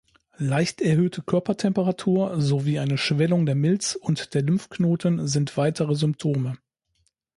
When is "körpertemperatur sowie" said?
1.21-2.79